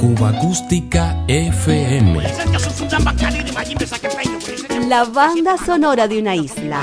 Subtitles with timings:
[0.00, 2.20] Cuba Acústica FM.
[4.88, 6.80] La banda sonora de una isla.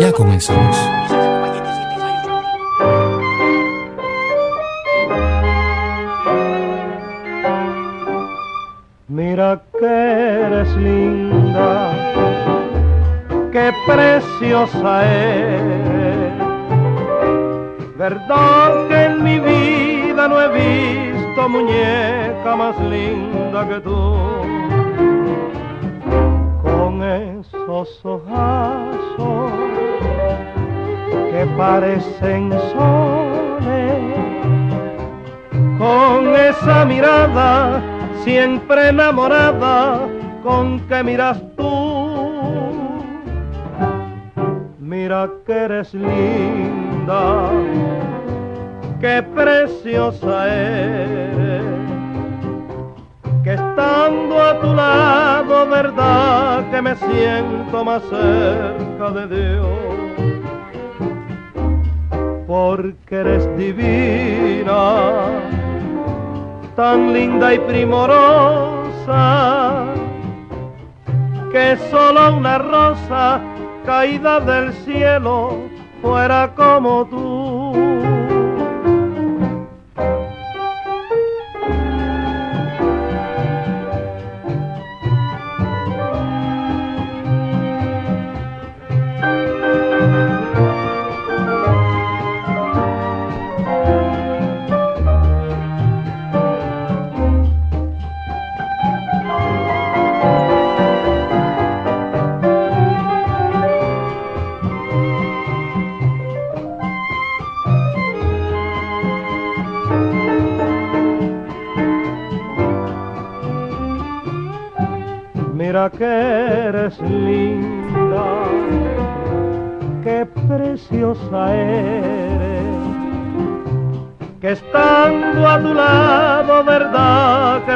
[0.00, 0.76] Ya comenzamos.
[9.06, 11.92] Mira que eres linda,
[13.52, 16.25] qué preciosa eres.
[17.98, 24.16] Verdad que en mi vida no he visto muñeca más linda que tú.
[26.62, 29.52] Con esos ojazos
[31.30, 34.02] que parecen soles,
[35.78, 37.82] con esa mirada
[38.24, 40.06] siempre enamorada
[40.42, 41.66] con que miras tú.
[44.78, 46.75] Mira que eres linda,
[49.00, 51.64] qué preciosa eres,
[53.44, 59.66] que estando a tu lado, verdad que me siento más cerca de Dios,
[62.46, 65.26] porque eres divina
[66.74, 68.24] tan linda y primorosa
[71.52, 73.40] que solo una rosa
[73.86, 75.75] caída del cielo
[76.06, 77.35] fuera como tú.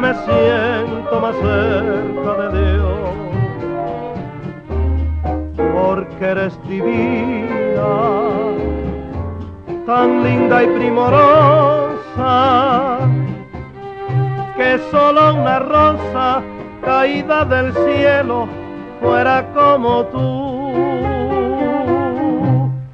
[0.00, 3.10] Me siento más cerca de Dios,
[5.74, 7.92] porque eres divina,
[9.84, 12.28] tan linda y primorosa,
[14.56, 16.42] que solo una rosa
[16.82, 18.48] caída del cielo
[19.00, 20.70] fuera como tú.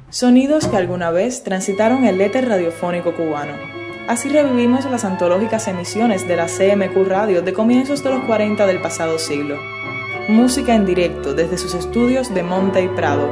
[0.09, 3.76] Sonidos que alguna vez transitaron el éter radiofónico cubano.
[4.07, 8.79] Así revivimos las antológicas emisiones de la CMQ Radio de comienzos de los 40 del
[8.79, 9.59] pasado siglo.
[10.29, 13.29] Música en directo desde sus estudios de Monte y Prado.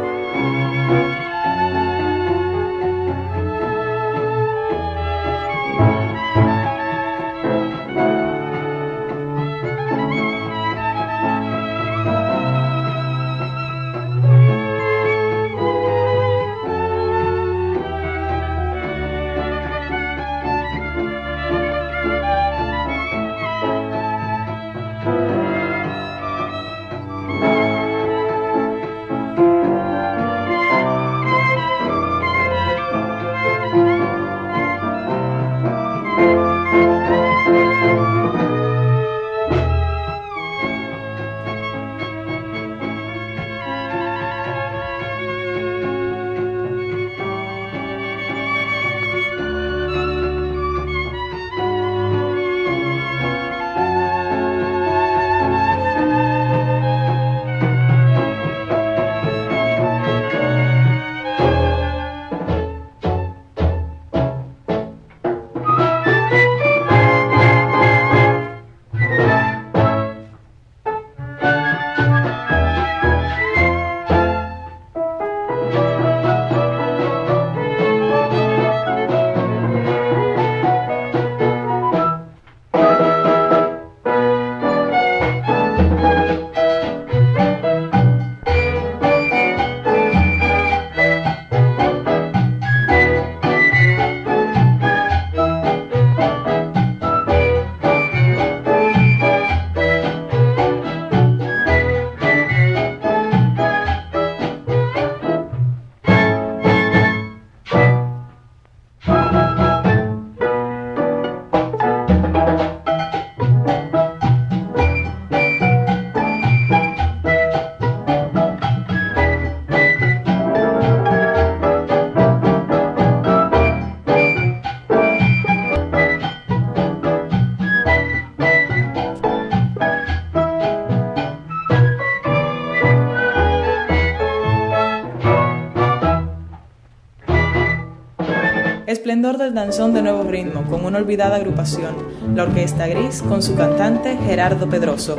[139.25, 141.95] Esplendor del danzón de nuevo ritmo, con una olvidada agrupación,
[142.35, 145.15] la Orquesta Gris, con su cantante Gerardo Pedroso.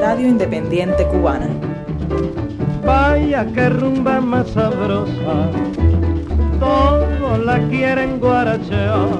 [0.00, 1.48] Radio Independiente Cubana.
[2.86, 5.50] Vaya que rumba más sabrosa,
[6.58, 9.10] todos la quieren guarachear.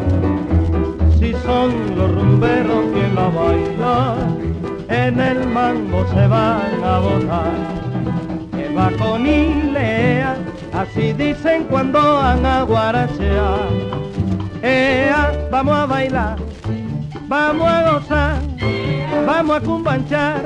[1.18, 4.54] Si son los rumberos que la bailan,
[4.88, 7.52] en el mango se van a botar.
[8.52, 10.35] Que va con Ilea,
[10.76, 13.68] así dicen cuando van a guarachear.
[14.62, 16.36] Ea, vamos a bailar,
[17.28, 18.36] vamos a gozar,
[19.26, 20.40] vamos a cumbanchar,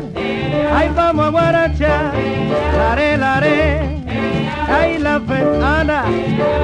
[0.75, 2.13] ay vamos a guarachar,
[2.77, 4.03] laré, laré,
[4.69, 6.05] ay la ventana,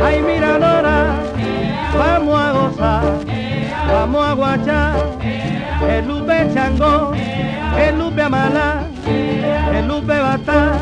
[0.05, 1.15] ay mira Nora,
[1.97, 3.05] vamos a gozar,
[3.91, 4.97] vamos a guachar,
[5.89, 7.13] el lupe chango,
[7.79, 8.86] el lupe amala,
[9.79, 10.73] el lupe batá,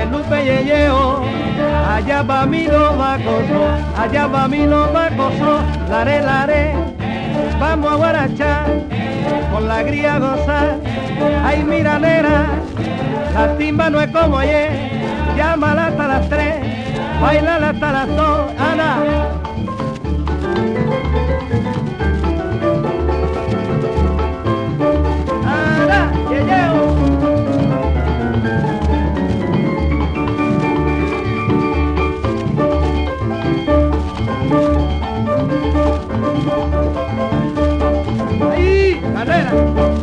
[0.00, 1.24] el lupe yeyeo,
[1.88, 3.60] allá va mi lo vacoso,
[3.96, 6.74] allá va mi lo vacoso, laré, laré,
[7.58, 8.66] vamos a guarachar,
[9.52, 10.78] con la gría gozar,
[11.44, 12.46] ay mira nera,
[13.34, 14.70] la timba no es como ayer,
[15.36, 16.54] llámala hasta las tres,
[17.20, 18.52] bailala hasta las dos.
[18.58, 18.96] Ana,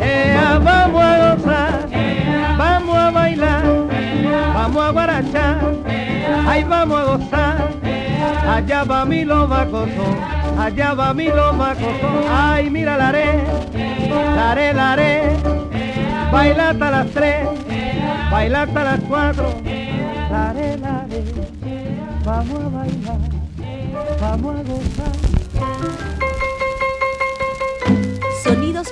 [0.02, 1.88] Ea, vamos a gozar,
[2.58, 3.64] vamos a bailar,
[4.54, 5.58] vamos a guarachar,
[6.48, 7.74] ahí vamos a gozar.
[8.48, 10.06] Allá va mi lo vacoso,
[10.60, 13.44] allá va mi lo vacoso, ay mira la haré,
[14.36, 15.22] la haré, la haré,
[16.32, 17.48] baila hasta las tres,
[18.32, 19.54] baila hasta las cuatro,
[20.32, 21.24] la haré, la haré,
[22.24, 23.18] vamos a bailar,
[24.22, 26.23] vamos a gozar.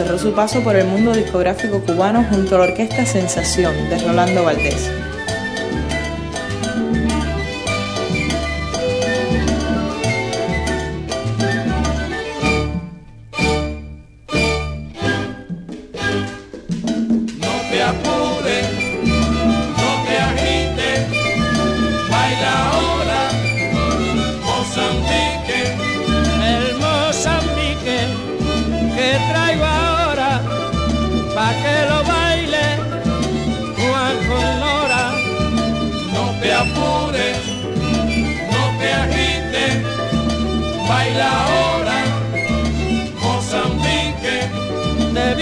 [0.00, 4.44] Cerró su paso por el mundo discográfico cubano junto a la orquesta Sensación de Rolando
[4.44, 4.90] Valdés.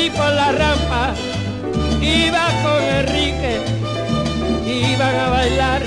[0.08, 1.14] Vi por la rampa,
[2.00, 3.60] iba con Enrique,
[4.66, 5.82] iban a bailar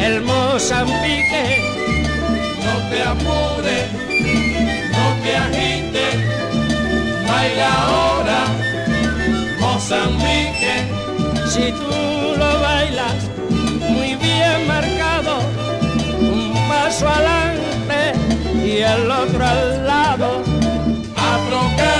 [0.00, 1.44] el Mozambique.
[2.64, 3.86] no te apures,
[4.96, 6.14] no te agites,
[7.28, 8.40] baila ahora,
[9.60, 10.74] Mozambique,
[11.52, 13.18] Si tú lo bailas
[13.90, 15.40] muy bien marcado,
[16.20, 18.02] un paso adelante
[18.64, 20.42] y el otro al lado.
[21.16, 21.99] Afrocan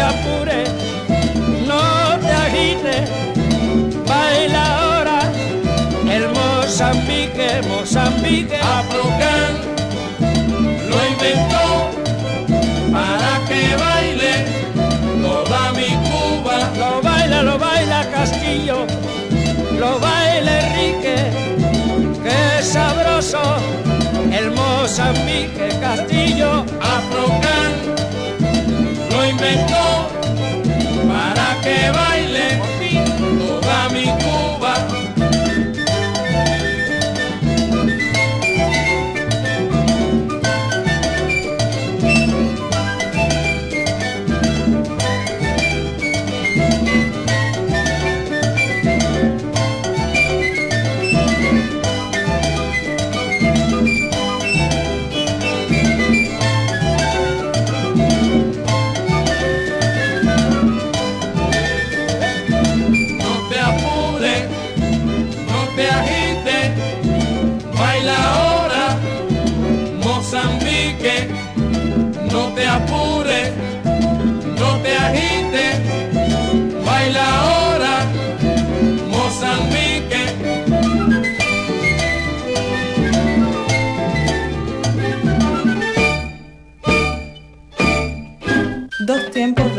[0.00, 0.70] te apures,
[1.68, 3.10] no te agites,
[4.08, 5.20] baila ahora
[6.10, 8.56] el Mozambique, Mozambique.
[8.56, 9.52] Afrocan
[10.90, 11.66] lo inventó
[12.90, 14.32] para que baile
[15.22, 18.86] toda mi Cuba, Lo baila, lo baila Castillo,
[19.78, 21.16] lo baila Enrique,
[22.24, 23.42] qué sabroso
[24.32, 26.64] el Mozambique Castillo.
[26.80, 27.70] Afrocan
[29.30, 30.08] inventó
[31.08, 32.60] para que baile
[33.60, 34.59] toda mi Cuba.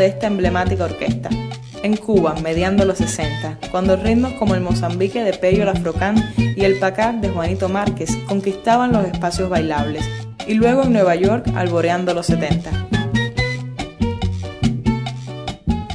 [0.01, 1.29] De esta emblemática orquesta.
[1.84, 6.79] En Cuba, mediando los 60, cuando ritmos como el Mozambique de Pello Lafrocán y el
[6.79, 10.03] Pacat de Juanito Márquez conquistaban los espacios bailables,
[10.48, 12.72] y luego en Nueva York alboreando los 70.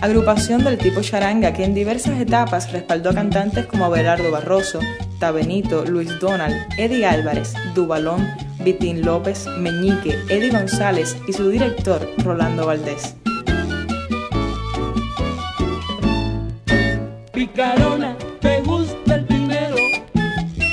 [0.00, 4.78] Agrupación del tipo charanga que en diversas etapas respaldó a cantantes como Abelardo Barroso,
[5.18, 8.24] Tabenito, Luis Donald, Eddie Álvarez, Dubalón,
[8.60, 13.16] Vitín López, Meñique, Eddie González y su director, Rolando Valdés.
[17.56, 19.76] Picarona, te gusta el dinero.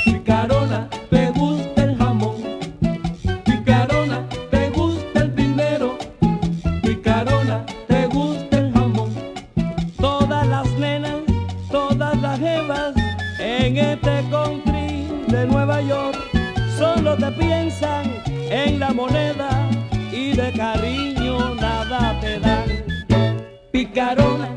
[0.04, 2.36] Picarona, te gusta el jamón.
[3.46, 5.96] Picarona, te gusta el dinero.
[6.82, 9.14] Picarona, te gusta el jamón.
[9.98, 11.22] Todas las nenas,
[11.70, 12.92] todas las jevas
[13.40, 16.18] en este country de Nueva York
[16.76, 19.48] solo te piensan en la moneda
[20.12, 22.66] y de cariño nada te dan.
[23.72, 24.53] Picarona,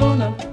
[0.00, 0.49] Picarona,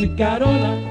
[0.00, 0.89] picarona.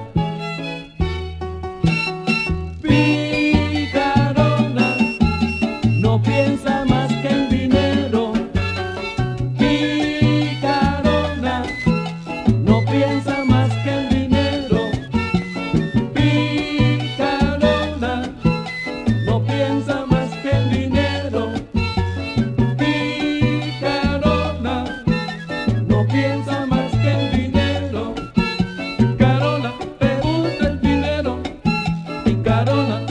[32.69, 33.08] Picarona,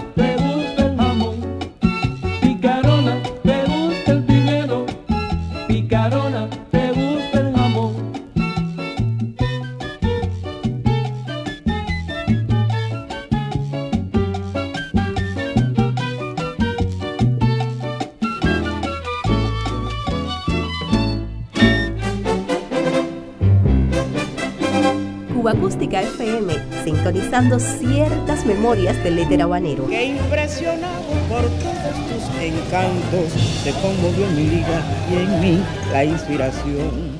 [27.28, 29.87] sintonizando ciertas memorias del éter habanero.
[29.87, 36.04] que impresionado por todos tus encantos, te conmovió en mi vida y en mí la
[36.04, 37.18] inspiración.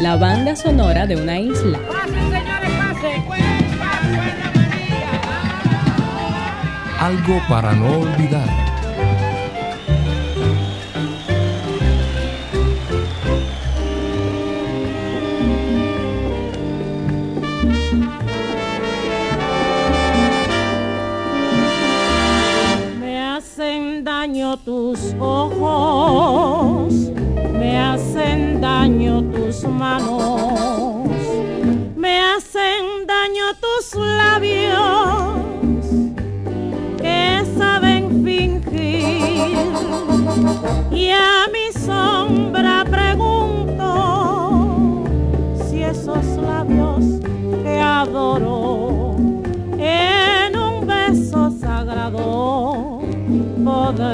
[0.00, 1.78] La banda sonora de una isla.
[7.00, 8.67] Algo para no olvidar.
[24.68, 26.92] tus ojos,
[27.54, 31.08] me hacen daño tus manos,
[31.96, 35.07] me hacen daño tus labios.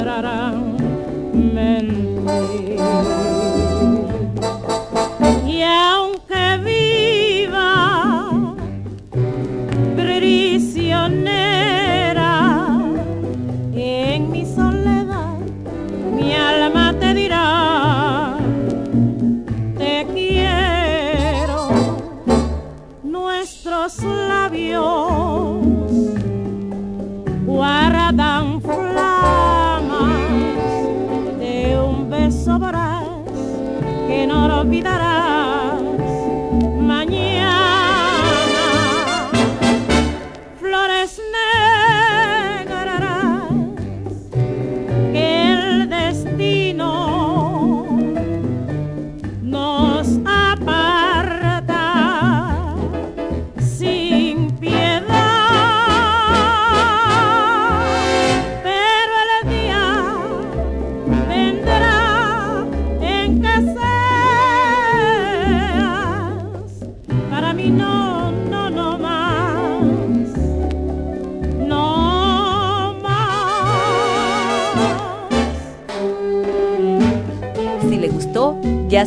[0.03, 0.54] tarará.